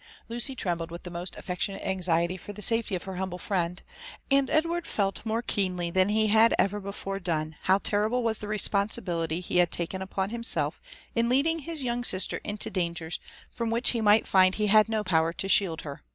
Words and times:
Lucy 0.29 0.55
trembled 0.55 0.89
with 0.89 1.03
the 1.03 1.11
most 1.11 1.35
aSectionate 1.35 1.85
anxiety 1.85 2.35
for 2.35 2.53
the 2.53 2.61
safety 2.63 2.95
of 2.95 3.03
her 3.03 3.17
humble 3.17 3.37
friend; 3.37 3.83
and 4.31 4.49
Edward 4.49 4.87
felt 4.87 5.23
more 5.23 5.43
keenly 5.43 5.91
than 5.91 6.09
he 6.09 6.25
had 6.29 6.55
ever 6.57 6.79
before 6.79 7.19
done, 7.19 7.55
how 7.65 7.77
terrible 7.77 8.23
was 8.23 8.39
the 8.39 8.47
responsibility 8.47 9.41
he 9.41 9.57
had 9.57 9.69
taken 9.69 10.01
upon 10.01 10.31
himself 10.31 10.81
in 11.13 11.29
leading 11.29 11.59
his 11.59 11.83
young 11.83 12.03
sister 12.03 12.41
into 12.43 12.71
dangers 12.71 13.19
from 13.51 13.69
which 13.69 13.91
he 13.91 14.01
might 14.01 14.25
find 14.25 14.55
he 14.55 14.65
had 14.65 14.89
no 14.89 15.03
power 15.03 15.31
to 15.31 15.47
shield 15.47 15.81
her. 15.81 16.01